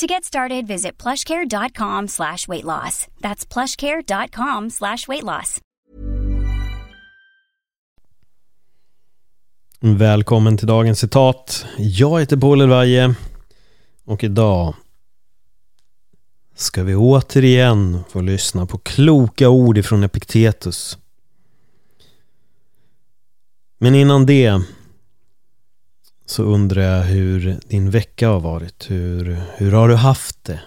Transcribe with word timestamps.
To 0.00 0.06
get 0.06 0.24
started, 0.24 0.66
visit 0.66 1.02
plushcare.com 1.02 2.08
slash 2.08 2.48
weight 2.48 2.64
loss. 2.64 3.06
That's 3.20 3.52
plushcare.com 3.52 4.70
slash 4.70 5.08
weight 5.08 5.24
loss. 5.24 5.60
Välkommen 9.80 10.56
till 10.56 10.66
dagens 10.66 11.00
citat. 11.00 11.66
Jag 11.78 12.20
heter 12.20 12.36
Paul 12.36 12.60
Elvaje 12.60 13.14
och 14.04 14.24
idag 14.24 14.74
ska 16.54 16.82
vi 16.82 16.94
återigen 16.94 18.04
få 18.08 18.20
lyssna 18.20 18.66
på 18.66 18.78
kloka 18.78 19.48
ord 19.48 19.78
ifrån 19.78 20.02
Epiktetus. 20.02 20.98
Men 23.78 23.94
innan 23.94 24.26
det 24.26 24.62
så 26.30 26.42
undrar 26.42 26.82
jag 26.82 27.04
hur 27.04 27.58
din 27.66 27.90
vecka 27.90 28.28
har 28.28 28.40
varit. 28.40 28.90
Hur, 28.90 29.40
hur 29.56 29.72
har 29.72 29.88
du 29.88 29.94
haft 29.94 30.44
det? 30.44 30.60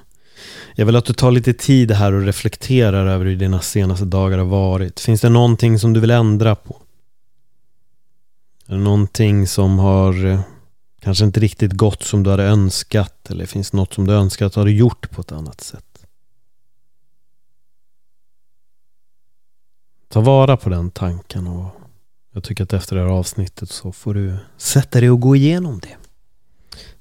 Jag 0.75 0.85
vill 0.85 0.95
att 0.95 1.05
du 1.05 1.13
tar 1.13 1.31
lite 1.31 1.53
tid 1.53 1.91
här 1.91 2.13
och 2.13 2.21
reflekterar 2.21 3.07
över 3.07 3.25
hur 3.25 3.35
dina 3.35 3.61
senaste 3.61 4.05
dagar 4.05 4.37
har 4.37 4.45
varit. 4.45 4.99
Finns 4.99 5.21
det 5.21 5.29
någonting 5.29 5.79
som 5.79 5.93
du 5.93 5.99
vill 5.99 6.11
ändra 6.11 6.55
på? 6.55 6.81
Är 8.67 8.73
det 8.73 8.79
någonting 8.79 9.47
som 9.47 9.79
har 9.79 10.25
eh, 10.25 10.41
kanske 11.01 11.25
inte 11.25 11.39
riktigt 11.39 11.71
gått 11.71 12.03
som 12.03 12.23
du 12.23 12.29
hade 12.29 12.43
önskat? 12.43 13.29
Eller 13.29 13.45
finns 13.45 13.71
det 13.71 13.77
något 13.77 13.93
som 13.93 14.07
du 14.07 14.13
önskat 14.13 14.45
att 14.45 14.53
du 14.53 14.59
hade 14.59 14.71
gjort 14.71 15.11
på 15.11 15.21
ett 15.21 15.31
annat 15.31 15.61
sätt? 15.61 16.05
Ta 20.09 20.21
vara 20.21 20.57
på 20.57 20.69
den 20.69 20.91
tanken 20.91 21.47
och 21.47 21.82
jag 22.33 22.43
tycker 22.43 22.63
att 22.63 22.73
efter 22.73 22.95
det 22.95 23.01
här 23.01 23.09
avsnittet 23.09 23.69
så 23.69 23.91
får 23.91 24.13
du 24.13 24.35
sätta 24.57 24.99
dig 24.99 25.09
och 25.09 25.19
gå 25.19 25.35
igenom 25.35 25.79
det. 25.79 25.95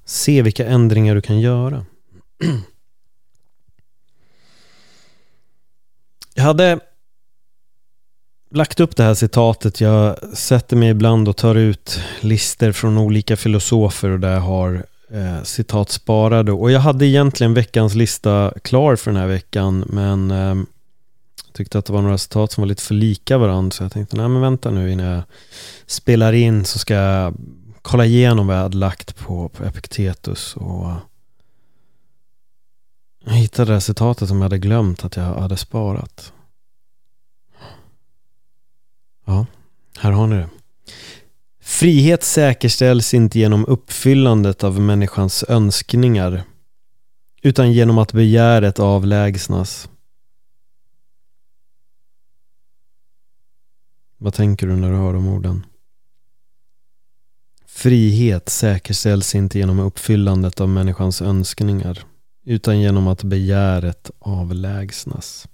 Se 0.04 0.42
vilka 0.42 0.66
ändringar 0.66 1.14
du 1.14 1.20
kan 1.20 1.40
göra. 1.40 1.86
Jag 6.34 6.44
hade 6.44 6.80
lagt 8.50 8.80
upp 8.80 8.96
det 8.96 9.02
här 9.02 9.14
citatet. 9.14 9.80
Jag 9.80 10.16
sätter 10.36 10.76
mig 10.76 10.88
ibland 10.88 11.28
och 11.28 11.36
tar 11.36 11.54
ut 11.54 12.00
listor 12.20 12.72
från 12.72 12.98
olika 12.98 13.36
filosofer 13.36 14.10
och 14.10 14.20
där 14.20 14.32
jag 14.32 14.40
har 14.40 14.86
eh, 15.10 15.42
citat 15.42 15.90
sparade. 15.90 16.52
Och 16.52 16.70
jag 16.70 16.80
hade 16.80 17.06
egentligen 17.06 17.54
veckans 17.54 17.94
lista 17.94 18.52
klar 18.62 18.96
för 18.96 19.10
den 19.10 19.20
här 19.20 19.26
veckan 19.26 19.84
men 19.88 20.30
eh, 20.30 20.54
tyckte 21.54 21.78
att 21.78 21.84
det 21.84 21.92
var 21.92 22.02
några 22.02 22.18
citat 22.18 22.52
som 22.52 22.62
var 22.62 22.66
lite 22.66 22.82
för 22.82 22.94
lika 22.94 23.38
varandra 23.38 23.70
så 23.70 23.82
jag 23.82 23.92
tänkte 23.92 24.16
nej 24.16 24.28
men 24.28 24.42
vänta 24.42 24.70
nu 24.70 24.92
innan 24.92 25.06
jag 25.06 25.22
spelar 25.86 26.32
in 26.32 26.64
så 26.64 26.78
ska 26.78 26.94
jag 26.94 27.34
kolla 27.82 28.04
igenom 28.06 28.46
vad 28.46 28.56
jag 28.56 28.62
hade 28.62 28.76
lagt 28.76 29.16
på, 29.16 29.48
på 29.48 29.64
Epictetus 29.64 30.56
och 30.56 30.90
jag 33.24 33.32
hittade 33.32 33.70
det 33.70 33.72
här 33.72 33.80
citatet 33.80 34.28
som 34.28 34.36
jag 34.36 34.42
hade 34.42 34.58
glömt 34.58 35.04
att 35.04 35.16
jag 35.16 35.24
hade 35.24 35.56
sparat. 35.56 36.32
Ja, 39.24 39.46
här 39.98 40.10
har 40.10 40.26
ni 40.26 40.36
det. 40.36 40.48
Frihet 41.60 42.22
säkerställs 42.22 43.14
inte 43.14 43.38
genom 43.38 43.66
uppfyllandet 43.66 44.64
av 44.64 44.80
människans 44.80 45.44
önskningar 45.48 46.42
utan 47.42 47.72
genom 47.72 47.98
att 47.98 48.12
begäret 48.12 48.78
avlägsnas. 48.78 49.88
Vad 54.22 54.34
tänker 54.34 54.66
du 54.66 54.76
när 54.76 54.90
du 54.90 54.96
hör 54.96 55.12
de 55.12 55.28
orden? 55.28 55.66
Frihet 57.66 58.48
säkerställs 58.48 59.34
inte 59.34 59.58
genom 59.58 59.78
uppfyllandet 59.78 60.60
av 60.60 60.68
människans 60.68 61.22
önskningar 61.22 61.98
utan 62.44 62.80
genom 62.80 63.08
att 63.08 63.22
begäret 63.22 64.10
avlägsnas. 64.18 65.48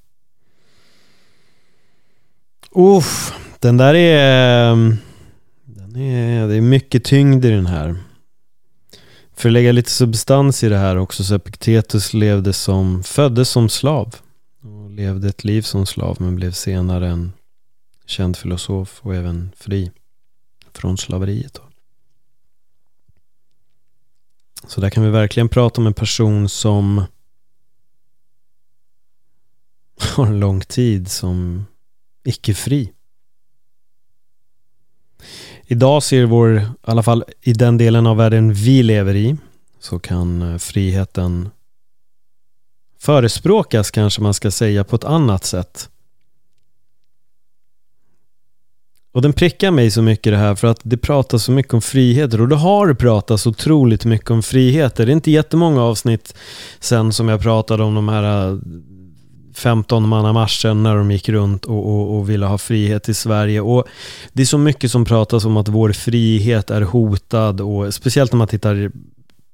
Uff, 2.70 3.34
den 3.58 3.76
där 3.76 3.94
är... 3.94 4.74
Den 5.64 5.96
är 5.96 6.48
det 6.48 6.54
är 6.54 6.60
mycket 6.60 7.04
tyngd 7.04 7.44
i 7.44 7.50
den 7.50 7.66
här. 7.66 7.96
För 9.34 9.48
att 9.48 9.52
lägga 9.52 9.72
lite 9.72 9.90
substans 9.90 10.64
i 10.64 10.68
det 10.68 10.78
här 10.78 10.96
också 10.96 11.24
så 11.24 11.34
Epiktetus 11.34 12.14
levde 12.14 12.52
som, 12.52 13.02
föddes 13.02 13.48
som 13.48 13.68
slav 13.68 14.14
och 14.62 14.90
levde 14.90 15.28
ett 15.28 15.44
liv 15.44 15.62
som 15.62 15.86
slav 15.86 16.16
men 16.20 16.36
blev 16.36 16.52
senare 16.52 17.08
en 17.08 17.32
känd 18.08 18.36
filosof 18.36 19.00
och 19.02 19.14
även 19.14 19.52
fri 19.56 19.90
från 20.72 20.98
slaveriet. 20.98 21.54
Då. 21.54 21.62
Så 24.66 24.80
där 24.80 24.90
kan 24.90 25.04
vi 25.04 25.10
verkligen 25.10 25.48
prata 25.48 25.80
om 25.80 25.86
en 25.86 25.94
person 25.94 26.48
som 26.48 27.04
har 30.00 30.26
en 30.26 30.40
lång 30.40 30.60
tid 30.60 31.10
som 31.10 31.66
icke-fri. 32.24 32.92
Idag 35.66 36.02
ser 36.02 36.24
vår, 36.24 36.58
i 36.58 36.66
alla 36.80 37.02
fall 37.02 37.24
i 37.40 37.52
den 37.52 37.78
delen 37.78 38.06
av 38.06 38.16
världen 38.16 38.52
vi 38.52 38.82
lever 38.82 39.14
i, 39.14 39.36
så 39.78 39.98
kan 39.98 40.42
eh, 40.42 40.58
friheten 40.58 41.50
förespråkas 42.98 43.90
kanske 43.90 44.22
man 44.22 44.34
ska 44.34 44.50
säga 44.50 44.84
på 44.84 44.96
ett 44.96 45.04
annat 45.04 45.44
sätt. 45.44 45.90
Och 49.12 49.22
den 49.22 49.32
prickar 49.32 49.70
mig 49.70 49.90
så 49.90 50.02
mycket 50.02 50.32
det 50.32 50.36
här 50.36 50.54
för 50.54 50.68
att 50.68 50.80
det 50.82 50.96
pratas 50.96 51.44
så 51.44 51.52
mycket 51.52 51.74
om 51.74 51.82
friheter 51.82 52.40
och 52.40 52.48
det 52.48 52.56
har 52.56 52.94
pratats 52.94 53.46
otroligt 53.46 54.04
mycket 54.04 54.30
om 54.30 54.42
friheter. 54.42 55.06
Det 55.06 55.12
är 55.12 55.14
inte 55.14 55.30
jättemånga 55.30 55.82
avsnitt 55.82 56.34
sen 56.80 57.12
som 57.12 57.28
jag 57.28 57.40
pratade 57.40 57.82
om 57.82 57.94
de 57.94 58.08
här 58.08 58.48
äh, 58.50 58.58
15 59.54 60.08
marschen 60.08 60.82
när 60.82 60.96
de 60.96 61.10
gick 61.10 61.28
runt 61.28 61.64
och, 61.64 61.86
och, 61.86 62.16
och, 62.16 62.30
ville 62.30 62.46
ha 62.46 62.58
frihet 62.58 63.08
i 63.08 63.14
Sverige. 63.14 63.60
Och 63.60 63.84
Det 64.32 64.42
är 64.42 64.46
så 64.46 64.58
mycket 64.58 64.90
som 64.90 65.04
pratas 65.04 65.44
om 65.44 65.56
att 65.56 65.68
vår 65.68 65.92
frihet 65.92 66.70
är 66.70 66.82
hotad 66.82 67.60
och 67.60 67.94
speciellt 67.94 68.32
när 68.32 68.36
man 68.38 68.48
tittar 68.48 68.90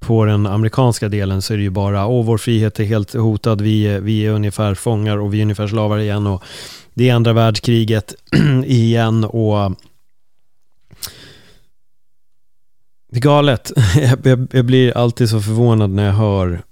på 0.06 0.24
den 0.24 0.46
amerikanska 0.46 1.08
delen 1.08 1.42
så 1.42 1.52
är 1.52 1.56
det 1.56 1.62
ju 1.62 1.70
bara 1.70 2.06
åh, 2.06 2.24
vår 2.24 2.38
frihet 2.38 2.80
är 2.80 2.84
helt 2.84 3.12
hotad, 3.12 3.60
vi 3.60 3.86
är, 3.86 4.00
vi 4.00 4.26
är 4.26 4.30
ungefär 4.30 4.74
fångar 4.74 5.16
och 5.16 5.34
vi 5.34 5.38
är 5.38 5.42
ungefär 5.42 5.66
slavar 5.66 5.98
igen 5.98 6.26
och 6.26 6.42
det 6.94 7.08
är 7.08 7.14
andra 7.14 7.32
världskriget 7.32 8.14
igen 8.64 9.24
och 9.24 9.72
det 13.12 13.18
är 13.18 13.22
galet. 13.22 13.72
Jag 14.52 14.64
blir 14.64 14.96
alltid 14.96 15.28
så 15.28 15.40
förvånad 15.40 15.90
när 15.90 16.06
jag 16.06 16.12
hör 16.12 16.62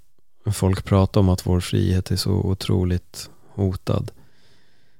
folk 0.52 0.84
prata 0.84 1.20
om 1.20 1.28
att 1.28 1.46
vår 1.46 1.60
frihet 1.60 2.10
är 2.10 2.16
så 2.16 2.30
otroligt 2.30 3.30
hotad. 3.54 4.10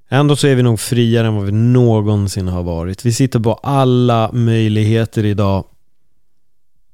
Ändå 0.09 0.37
så 0.37 0.47
är 0.47 0.54
vi 0.54 0.62
nog 0.62 0.81
friare 0.81 1.26
än 1.26 1.34
vad 1.34 1.44
vi 1.44 1.53
någonsin 1.53 2.49
har 2.49 2.62
varit. 2.62 3.04
Vi 3.04 3.12
sitter 3.12 3.41
på 3.41 3.54
alla 3.54 4.31
möjligheter 4.32 5.25
idag. 5.25 5.64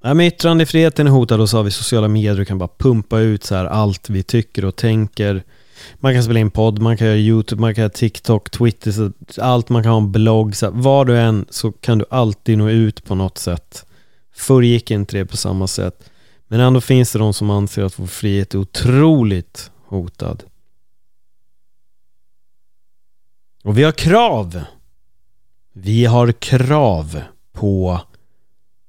Ja, 0.03 0.15
men 0.15 0.27
yttrandefriheten 0.27 1.07
är 1.07 1.11
hotad 1.11 1.41
och 1.41 1.51
så 1.51 1.57
har 1.57 1.65
vi 1.65 1.71
sociala 1.71 2.09
medier 2.09 2.41
och 2.41 2.47
kan 2.47 2.59
bara 2.59 2.71
pumpa 2.79 3.19
ut 3.19 3.45
så 3.45 3.55
här 3.55 3.65
allt 3.65 4.11
vi 4.11 4.23
tycker 4.23 4.65
och 4.65 4.77
tänker. 4.77 5.45
Man 5.97 6.15
kan 6.15 6.23
spela 6.23 6.39
in 6.39 6.51
podd, 6.51 6.79
man 6.79 6.97
kan 6.97 7.07
göra 7.07 7.17
YouTube, 7.17 7.61
man 7.61 7.75
kan 7.75 7.83
göra 7.83 7.93
TikTok, 7.93 8.51
Twitter, 8.51 8.93
så 8.93 9.13
allt, 9.43 9.69
man 9.69 9.83
kan 9.83 9.93
ha 9.93 9.99
en 9.99 10.13
blogg. 10.13 10.57
Så 10.57 10.71
var 10.71 11.05
du 11.05 11.19
än 11.19 11.47
så 11.51 11.73
kan 11.73 11.99
du 11.99 12.05
alltid 12.11 12.59
nå 12.59 12.69
ut 12.69 13.05
på 13.05 13.15
något 13.15 13.39
sätt. 13.39 13.87
Förr 14.35 14.63
gick 14.63 14.91
inte 14.91 15.17
det 15.17 15.27
på 15.27 15.37
samma 15.37 15.67
sätt. 15.67 16.11
Men 16.49 16.61
ändå 16.61 16.81
finns 16.81 17.13
det 17.13 17.19
de 17.19 17.35
som 17.35 17.51
anser 17.51 17.83
att 17.83 17.99
vår 17.99 18.07
frihet 18.07 18.55
är 18.55 18.59
otroligt 18.59 19.71
hotad. 19.87 20.43
Och 23.65 23.79
vi 23.79 23.83
har 23.83 23.93
krav. 23.93 24.61
Vi 25.73 26.05
har 26.05 26.33
krav 26.33 27.23
på 27.53 28.01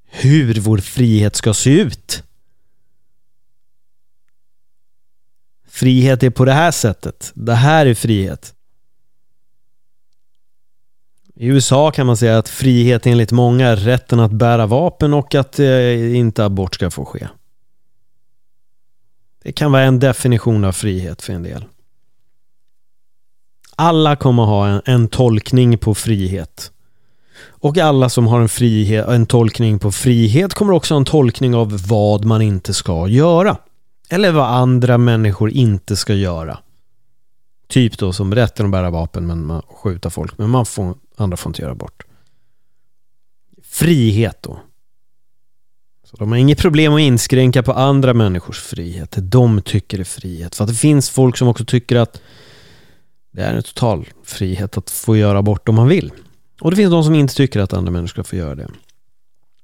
hur 0.09 0.59
vår 0.59 0.77
frihet 0.77 1.35
ska 1.35 1.53
se 1.53 1.69
ut. 1.69 2.23
Frihet 5.67 6.23
är 6.23 6.29
på 6.29 6.45
det 6.45 6.53
här 6.53 6.71
sättet. 6.71 7.31
Det 7.35 7.55
här 7.55 7.85
är 7.85 7.93
frihet. 7.93 8.55
I 11.35 11.47
USA 11.47 11.91
kan 11.91 12.07
man 12.07 12.17
säga 12.17 12.37
att 12.37 12.49
frihet 12.49 13.05
enligt 13.05 13.31
många 13.31 13.67
är 13.67 13.75
rätten 13.75 14.19
att 14.19 14.31
bära 14.31 14.65
vapen 14.65 15.13
och 15.13 15.35
att 15.35 15.59
eh, 15.59 16.15
inte 16.15 16.45
abort 16.45 16.75
ska 16.75 16.89
få 16.89 17.05
ske. 17.05 17.27
Det 19.43 19.51
kan 19.51 19.71
vara 19.71 19.83
en 19.83 19.99
definition 19.99 20.63
av 20.63 20.71
frihet 20.71 21.21
för 21.21 21.33
en 21.33 21.43
del. 21.43 21.65
Alla 23.75 24.15
kommer 24.15 24.43
ha 24.43 24.67
en, 24.67 24.81
en 24.85 25.07
tolkning 25.07 25.77
på 25.77 25.95
frihet. 25.95 26.71
Och 27.47 27.77
alla 27.77 28.09
som 28.09 28.27
har 28.27 28.41
en, 28.41 28.49
frihet, 28.49 29.07
en 29.07 29.25
tolkning 29.25 29.79
på 29.79 29.91
frihet 29.91 30.53
kommer 30.53 30.73
också 30.73 30.93
ha 30.93 30.99
en 30.99 31.05
tolkning 31.05 31.55
av 31.55 31.87
vad 31.87 32.25
man 32.25 32.41
inte 32.41 32.73
ska 32.73 33.07
göra. 33.07 33.57
Eller 34.09 34.31
vad 34.31 34.45
andra 34.45 34.97
människor 34.97 35.49
inte 35.49 35.95
ska 35.95 36.13
göra. 36.13 36.59
Typ 37.67 37.97
då 37.97 38.13
som 38.13 38.35
rätten 38.35 38.65
att 38.65 38.71
bära 38.71 38.89
vapen 38.89 39.27
men 39.27 39.45
man 39.45 39.61
skjuta 39.61 40.09
folk. 40.09 40.37
Men 40.37 40.49
man 40.49 40.65
får, 40.65 40.95
andra 41.15 41.37
får 41.37 41.49
inte 41.49 41.61
göra 41.61 41.75
bort. 41.75 42.03
Frihet 43.63 44.37
då. 44.41 44.59
Så 46.03 46.17
de 46.17 46.31
har 46.31 46.37
inget 46.37 46.59
problem 46.59 46.93
att 46.93 47.01
inskränka 47.01 47.63
på 47.63 47.73
andra 47.73 48.13
människors 48.13 48.59
frihet. 48.59 49.11
Det 49.11 49.21
de 49.21 49.61
tycker 49.61 49.99
är 49.99 50.03
frihet. 50.03 50.55
För 50.55 50.63
att 50.63 50.69
det 50.69 50.75
finns 50.75 51.09
folk 51.09 51.37
som 51.37 51.47
också 51.47 51.65
tycker 51.65 51.95
att 51.95 52.21
det 53.31 53.41
är 53.41 53.53
en 53.53 53.63
total 53.63 54.07
frihet 54.23 54.77
att 54.77 54.89
få 54.89 55.17
göra 55.17 55.41
bort 55.41 55.69
om 55.69 55.75
man 55.75 55.87
vill. 55.87 56.11
Och 56.59 56.71
det 56.71 56.77
finns 56.77 56.91
de 56.91 57.03
som 57.03 57.15
inte 57.15 57.35
tycker 57.35 57.59
att 57.59 57.73
andra 57.73 57.91
människor 57.91 58.07
ska 58.07 58.23
få 58.23 58.35
göra 58.35 58.55
det. 58.55 58.67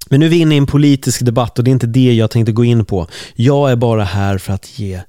Men 0.09 0.19
nu 0.19 0.25
är 0.25 0.29
vi 0.29 0.39
inne 0.39 0.55
i 0.55 0.57
en 0.57 0.67
politisk 0.67 1.25
debatt 1.25 1.57
och 1.57 1.63
det 1.63 1.69
är 1.69 1.73
inte 1.73 1.87
det 1.87 2.13
jag 2.13 2.31
tänkte 2.31 2.51
gå 2.51 2.65
in 2.65 2.85
på. 2.85 3.07
Jag 3.35 3.71
är 3.71 3.75
bara 3.75 4.03
här 4.03 4.37
för 4.37 4.53
att 4.53 4.79
ge 4.79 5.01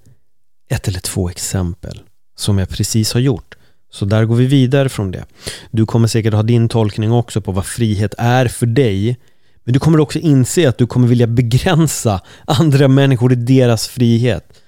ett 0.69 0.88
eller 0.88 1.00
två 1.00 1.31
exempel 1.31 2.00
som 2.37 2.59
jag 2.59 2.69
precis 2.69 3.12
har 3.12 3.21
gjort. 3.21 3.55
Så 3.93 4.05
där 4.05 4.25
går 4.25 4.37
vi 4.37 4.47
vidare 4.47 4.88
från 4.88 5.11
det. 5.11 5.25
Du 5.71 5.87
kommer 5.87 6.09
säkert 6.09 6.35
ha 6.35 6.43
din 6.43 6.69
tolkning 6.69 7.12
också 7.12 7.41
på 7.41 7.53
vad 7.53 7.67
frihet 7.67 8.15
är 8.19 8.49
för 8.49 8.67
dig. 8.67 9.17
Men 9.65 9.73
du 9.73 9.79
kommer 9.79 10.00
också 10.00 10.19
inse 10.19 10.69
att 10.69 10.79
du 10.79 10.87
kommer 10.87 11.09
vilja 11.09 11.27
begränsa 11.27 12.21
andra 12.44 12.89
människor 12.89 13.32
i 13.32 13.37
deras 13.37 13.89
frihet. 13.89 14.62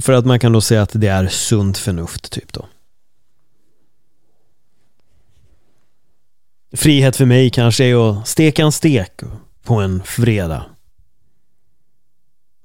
För 0.00 0.12
att 0.12 0.26
man 0.26 0.38
kan 0.38 0.52
då 0.52 0.60
säga 0.60 0.82
att 0.82 0.90
det 0.92 1.08
är 1.08 1.28
sunt 1.28 1.78
förnuft, 1.78 2.30
typ 2.30 2.52
då. 2.52 2.66
Frihet 6.74 7.16
för 7.16 7.24
mig 7.24 7.50
kanske 7.50 7.84
är 7.84 8.10
att 8.10 8.28
steka 8.28 8.62
en 8.62 8.72
stek 8.72 9.12
på 9.62 9.74
en 9.74 10.02
fredag. 10.04 10.64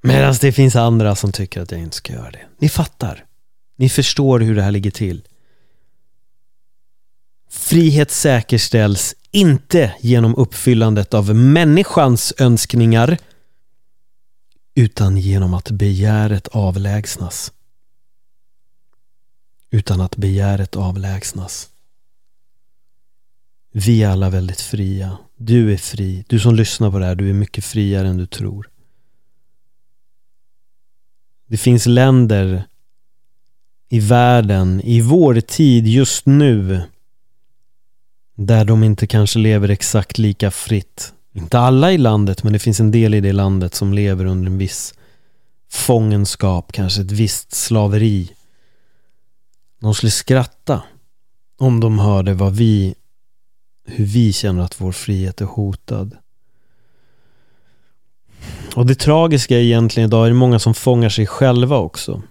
Medan 0.01 0.35
det 0.41 0.51
finns 0.51 0.75
andra 0.75 1.15
som 1.15 1.31
tycker 1.31 1.61
att 1.61 1.71
jag 1.71 1.81
inte 1.81 1.95
ska 1.95 2.13
göra 2.13 2.31
det. 2.31 2.45
Ni 2.59 2.69
fattar. 2.69 3.25
Ni 3.75 3.89
förstår 3.89 4.39
hur 4.39 4.55
det 4.55 4.61
här 4.61 4.71
ligger 4.71 4.91
till. 4.91 5.21
Frihet 7.49 8.11
säkerställs 8.11 9.15
inte 9.31 9.95
genom 10.01 10.35
uppfyllandet 10.35 11.13
av 11.13 11.35
människans 11.35 12.33
önskningar 12.37 13.17
utan 14.75 15.17
genom 15.17 15.53
att 15.53 15.71
begäret 15.71 16.47
avlägsnas. 16.47 17.51
Utan 19.71 20.01
att 20.01 20.15
begäret 20.15 20.75
avlägsnas. 20.75 21.69
Vi 23.85 24.03
är 24.03 24.09
alla 24.09 24.29
väldigt 24.29 24.61
fria. 24.61 25.17
Du 25.37 25.73
är 25.73 25.77
fri. 25.77 26.25
Du 26.27 26.39
som 26.39 26.55
lyssnar 26.55 26.91
på 26.91 26.99
det 26.99 27.05
här, 27.05 27.15
du 27.15 27.29
är 27.29 27.33
mycket 27.33 27.65
friare 27.65 28.07
än 28.07 28.17
du 28.17 28.25
tror. 28.25 28.69
Det 31.47 31.57
finns 31.57 31.85
länder 31.85 32.63
i 33.89 33.99
världen, 33.99 34.81
i 34.81 35.01
vår 35.01 35.41
tid, 35.41 35.87
just 35.87 36.25
nu, 36.25 36.81
där 38.35 38.65
de 38.65 38.83
inte 38.83 39.07
kanske 39.07 39.39
lever 39.39 39.69
exakt 39.69 40.17
lika 40.17 40.51
fritt. 40.51 41.13
Inte 41.33 41.59
alla 41.59 41.91
i 41.91 41.97
landet, 41.97 42.43
men 42.43 42.53
det 42.53 42.59
finns 42.59 42.79
en 42.79 42.91
del 42.91 43.13
i 43.13 43.21
det 43.21 43.33
landet 43.33 43.75
som 43.75 43.93
lever 43.93 44.25
under 44.25 44.47
en 44.47 44.57
viss 44.57 44.93
fångenskap, 45.69 46.71
kanske 46.71 47.01
ett 47.01 47.11
visst 47.11 47.51
slaveri. 47.51 48.31
De 49.79 49.93
skulle 49.93 50.11
skratta 50.11 50.83
om 51.57 51.79
de 51.79 51.99
hörde 51.99 52.33
vad 52.33 52.55
vi, 52.55 52.95
hur 53.89 54.05
vi 54.05 54.33
känner 54.33 54.63
att 54.63 54.81
vår 54.81 54.91
frihet 54.91 55.41
är 55.41 55.45
hotad. 55.45 56.15
Och 58.75 58.85
det 58.85 58.95
tragiska 58.95 59.57
är 59.57 59.61
egentligen 59.61 60.09
idag 60.09 60.25
är 60.25 60.29
det 60.29 60.35
många 60.35 60.59
som 60.59 60.73
fångar 60.73 61.09
sig 61.09 61.27
själva 61.27 61.77
också. 61.77 62.21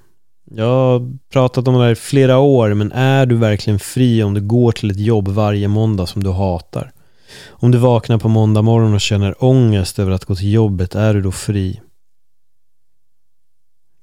Jag 0.50 0.64
har 0.64 1.18
pratat 1.32 1.68
om 1.68 1.74
det 1.74 1.80
här 1.80 1.90
i 1.90 1.94
flera 1.94 2.38
år, 2.38 2.74
men 2.74 2.92
är 2.92 3.26
du 3.26 3.36
verkligen 3.36 3.78
fri 3.78 4.22
om 4.22 4.34
du 4.34 4.40
går 4.40 4.72
till 4.72 4.90
ett 4.90 5.00
jobb 5.00 5.28
varje 5.28 5.68
måndag 5.68 6.06
som 6.06 6.24
du 6.24 6.30
hatar? 6.30 6.92
Om 7.48 7.70
du 7.70 7.78
vaknar 7.78 8.18
på 8.18 8.28
måndag 8.28 8.62
morgon 8.62 8.94
och 8.94 9.00
känner 9.00 9.44
ångest 9.44 9.98
över 9.98 10.12
att 10.12 10.24
gå 10.24 10.34
till 10.34 10.52
jobbet, 10.52 10.94
är 10.94 11.14
du 11.14 11.20
då 11.20 11.32
fri? 11.32 11.80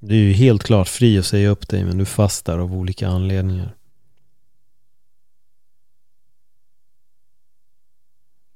Du 0.00 0.14
är 0.14 0.18
ju 0.20 0.32
helt 0.32 0.62
klart 0.62 0.88
fri 0.88 1.18
att 1.18 1.26
säga 1.26 1.48
upp 1.48 1.68
dig, 1.68 1.84
men 1.84 1.98
du 1.98 2.04
fastar 2.04 2.58
av 2.58 2.74
olika 2.74 3.08
anledningar. 3.08 3.74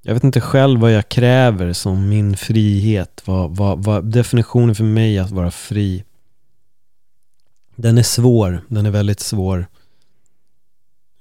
Jag 0.02 0.14
vet 0.14 0.24
inte 0.24 0.40
själv 0.40 0.80
vad 0.80 0.92
jag 0.92 1.08
kräver 1.08 1.72
som 1.72 2.08
min 2.08 2.36
frihet. 2.36 3.22
Vad, 3.24 3.56
vad, 3.56 3.84
vad 3.84 4.04
definitionen 4.04 4.74
för 4.74 4.84
mig 4.84 5.18
att 5.18 5.30
vara 5.30 5.50
fri. 5.50 6.04
Den 7.76 7.98
är 7.98 8.02
svår. 8.02 8.64
Den 8.68 8.86
är 8.86 8.90
väldigt 8.90 9.20
svår. 9.20 9.66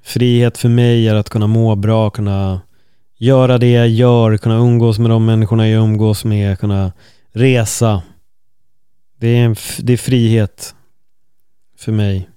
Frihet 0.04 0.58
för 0.58 0.70
mig 0.70 1.08
är 1.08 1.16
att 1.16 1.30
kunna 1.30 1.48
må 1.48 1.76
bra, 1.76 2.10
kunna 2.10 2.62
göra 3.18 3.58
det 3.58 3.72
jag 3.72 3.90
gör, 3.90 4.38
kunna 4.38 4.56
umgås 4.56 5.00
med 5.00 5.10
de 5.10 5.26
människorna 5.26 5.70
jag 5.70 5.84
umgås 5.84 6.26
med, 6.26 6.60
kunna 6.60 6.92
resa. 7.32 8.02
Det 9.18 9.28
är, 9.28 9.46
en, 9.46 9.56
det 9.80 9.94
är 9.94 9.98
frihet 9.98 10.76
för 11.78 11.92
mig. 11.92 12.30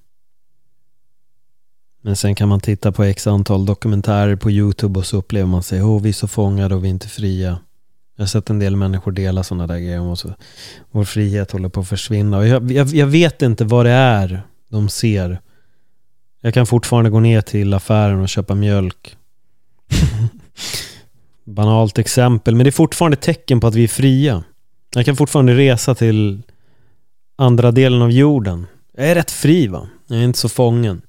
Men 2.02 2.16
sen 2.16 2.34
kan 2.34 2.49
man 2.49 2.60
titta 2.60 2.93
på 2.93 3.04
x 3.04 3.26
antal 3.26 3.66
dokumentärer 3.66 4.37
på 4.37 4.50
YouTube 4.50 4.99
och 4.99 5.06
så 5.06 5.16
upplever 5.16 5.46
man 5.46 5.62
sig, 5.62 5.82
oh, 5.82 6.02
vi 6.02 6.08
är 6.08 6.12
så 6.12 6.28
fångade 6.28 6.75
och 6.75 6.84
vi 6.84 6.88
är 6.88 6.90
inte 6.90 7.08
fria. 7.08 7.58
Jag 8.16 8.22
har 8.22 8.28
sett 8.28 8.50
en 8.50 8.58
del 8.58 8.76
människor 8.76 9.12
dela 9.12 9.43
sådana 9.43 9.66
där 9.66 9.78
grejer 9.78 10.00
och 10.00 10.19
så, 10.19 10.34
vår 10.90 11.04
frihet 11.04 11.50
håller 11.50 11.69
på 11.69 11.81
att 11.81 11.88
försvinna. 11.88 12.38
Och 12.38 12.46
jag, 12.46 12.72
jag, 12.72 12.88
jag 12.88 13.06
vet 13.06 13.43
inte 13.43 13.64
vad 13.64 13.87
det 13.87 13.90
är 13.90 14.43
de 14.69 14.88
ser. 14.88 15.40
Jag 16.40 16.54
kan 16.54 16.66
fortfarande 16.66 17.10
gå 17.10 17.20
ner 17.20 17.40
till 17.40 17.75
affären 17.75 18.20
och 18.20 18.28
köpa 18.28 18.55
mjölk. 18.55 19.16
Banalt 21.44 21.98
exempel, 21.98 22.55
men 22.55 22.64
det 22.64 22.70
är 22.70 22.72
fortfarande 22.72 23.16
tecken 23.16 23.60
på 23.60 23.66
att 23.66 23.75
vi 23.75 23.84
är 23.84 23.88
fria. 23.88 24.44
Jag 24.94 25.05
kan 25.05 25.16
fortfarande 25.16 25.55
resa 25.55 25.94
till 25.94 26.43
andra 27.37 27.72
delen 27.72 28.02
av 28.02 28.10
jorden. 28.10 28.66
Jag 28.96 29.06
är 29.06 29.14
rätt 29.14 29.31
fri 29.31 29.66
va? 29.66 29.88
Jag 30.06 30.19
är 30.19 30.25
inte 30.25 30.38
så 30.38 30.48
fången. 30.48 31.02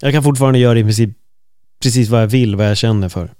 Jag 0.00 0.12
kan 0.12 0.22
fortfarande 0.22 0.58
göra 0.58 0.78
i 0.78 0.82
princip 0.82 1.10
precis 1.82 2.08
vad 2.08 2.22
jag 2.22 2.26
vill, 2.26 2.56
vad 2.56 2.70
jag 2.70 2.76
känner 2.76 3.08
för. 3.08 3.34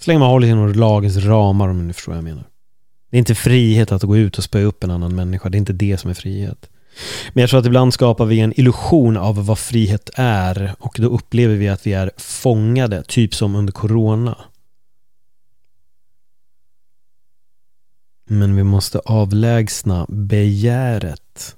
Så 0.00 0.10
länge 0.10 0.18
man 0.18 0.30
håller 0.30 0.46
sig 0.46 0.52
inom 0.52 0.72
lagens 0.72 1.16
ramar 1.16 1.68
om 1.68 1.86
ni 1.86 1.92
förstår 1.92 2.12
vad 2.12 2.16
jag 2.16 2.24
menar. 2.24 2.44
Det 3.10 3.16
är 3.16 3.18
inte 3.18 3.34
frihet 3.34 3.92
att 3.92 4.02
gå 4.02 4.16
ut 4.16 4.38
och 4.38 4.44
spöa 4.44 4.62
upp 4.62 4.84
en 4.84 4.90
annan 4.90 5.14
människa. 5.14 5.48
Det 5.48 5.56
är 5.56 5.58
inte 5.58 5.72
det 5.72 5.98
som 5.98 6.10
är 6.10 6.14
frihet. 6.14 6.70
Men 7.32 7.40
jag 7.40 7.50
tror 7.50 7.60
att 7.60 7.66
ibland 7.66 7.94
skapar 7.94 8.24
vi 8.24 8.40
en 8.40 8.60
illusion 8.60 9.16
av 9.16 9.46
vad 9.46 9.58
frihet 9.58 10.10
är 10.14 10.74
och 10.78 10.96
då 10.98 11.08
upplever 11.08 11.54
vi 11.54 11.68
att 11.68 11.86
vi 11.86 11.92
är 11.92 12.10
fångade, 12.16 13.02
typ 13.02 13.34
som 13.34 13.54
under 13.54 13.72
corona. 13.72 14.38
Men 18.28 18.56
vi 18.56 18.62
måste 18.62 18.98
avlägsna 18.98 20.06
begäret. 20.08 21.56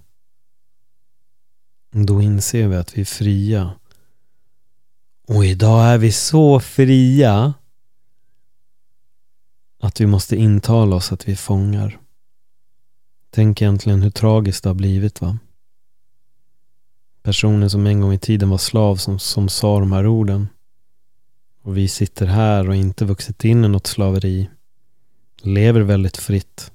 Då 1.91 2.23
inser 2.23 2.69
vi 2.69 2.77
att 2.77 2.97
vi 2.97 3.01
är 3.01 3.05
fria. 3.05 3.71
Och 5.27 5.45
idag 5.45 5.87
är 5.87 5.99
vi 5.99 6.13
så 6.13 6.61
fria 6.61 7.55
att 9.81 10.01
vi 10.01 10.07
måste 10.07 10.37
intala 10.37 10.97
oss 10.97 11.13
att 11.13 11.29
vi 11.29 11.33
är 11.33 11.37
fångar. 11.37 11.99
Tänk 13.31 13.63
egentligen 13.63 14.03
hur 14.03 14.11
tragiskt 14.11 14.63
det 14.63 14.69
har 14.69 14.75
blivit 14.75 15.21
va? 15.21 15.39
Personen 17.23 17.71
som 17.71 17.87
en 17.87 18.01
gång 18.01 18.13
i 18.13 18.19
tiden 18.19 18.51
var 18.51 18.59
slav 18.59 18.97
som, 18.97 19.19
som 19.19 19.49
sa 19.49 19.81
de 19.81 19.93
här 19.93 20.07
orden. 20.07 20.49
Och 21.63 21.77
vi 21.77 21.89
sitter 21.89 22.27
här 22.27 22.69
och 22.69 22.77
inte 22.77 23.05
vuxit 23.05 23.45
in 23.45 23.65
i 23.65 23.69
något 23.69 23.87
slaveri. 23.87 24.51
Lever 25.43 25.81
väldigt 25.81 26.17
fritt. 26.17 26.73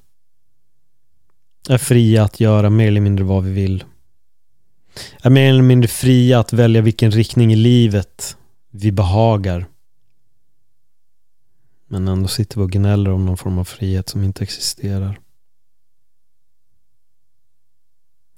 Är 1.69 1.77
fria 1.77 2.23
att 2.23 2.39
göra 2.39 2.69
mer 2.69 2.87
eller 2.87 3.01
mindre 3.01 3.25
vad 3.25 3.43
vi 3.43 3.51
vill. 3.51 3.83
Är 5.21 5.29
mer 5.29 5.49
eller 5.49 5.61
mindre 5.61 5.87
fria 5.87 6.39
att 6.39 6.53
välja 6.53 6.81
vilken 6.81 7.11
riktning 7.11 7.53
i 7.53 7.55
livet 7.55 8.37
vi 8.71 8.91
behagar. 8.91 9.65
Men 11.87 12.07
ändå 12.07 12.27
sitter 12.27 12.57
vi 12.57 12.63
och 12.63 12.71
gnäller 12.71 13.11
om 13.11 13.25
någon 13.25 13.37
form 13.37 13.57
av 13.57 13.63
frihet 13.63 14.09
som 14.09 14.23
inte 14.23 14.43
existerar. 14.43 15.19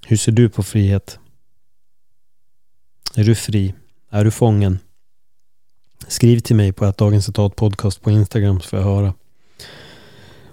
Hur 0.07 0.17
ser 0.17 0.31
du 0.31 0.49
på 0.49 0.63
frihet? 0.63 1.19
Är 3.15 3.23
du 3.23 3.35
fri? 3.35 3.73
Är 4.09 4.25
du 4.25 4.31
fången? 4.31 4.79
Skriv 6.07 6.39
till 6.39 6.55
mig 6.55 6.73
på 6.73 6.85
att 6.85 6.97
Dagens 6.97 7.25
Citat 7.25 7.55
Podcast 7.55 8.01
på 8.01 8.11
Instagram 8.11 8.61
så 8.61 8.69
får 8.69 8.79
jag 8.79 8.85
höra. 8.85 9.13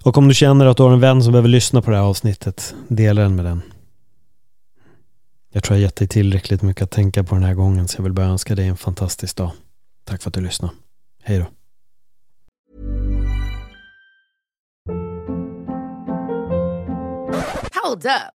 Och 0.02 0.18
om 0.18 0.28
du 0.28 0.34
känner 0.34 0.66
att 0.66 0.76
du 0.76 0.82
har 0.82 0.92
en 0.92 1.00
vän 1.00 1.22
som 1.22 1.32
behöver 1.32 1.48
lyssna 1.48 1.82
på 1.82 1.90
det 1.90 1.96
här 1.96 2.04
avsnittet, 2.04 2.75
dela 2.88 3.22
den 3.22 3.36
med 3.36 3.44
den. 3.44 3.62
Jag 5.56 5.64
tror 5.64 5.76
jag 5.76 5.82
gett 5.82 5.96
dig 5.96 6.08
tillräckligt 6.08 6.62
mycket 6.62 6.82
att 6.82 6.90
tänka 6.90 7.25
på 7.25 7.34
den 7.34 7.44
här 7.44 7.54
gången 7.54 7.88
så 7.88 7.98
jag 7.98 8.02
vill 8.02 8.12
bara 8.12 8.26
önska 8.26 8.54
dig 8.54 8.68
en 8.68 8.76
fantastisk 8.76 9.36
dag. 9.36 9.50
Tack 10.04 10.22
för 10.22 10.30
att 10.30 10.34
du 10.34 10.40
lyssnade. 10.40 10.75
Hej 11.22 11.38
då. 11.38 11.44
Hold 17.82 18.06
up. 18.06 18.35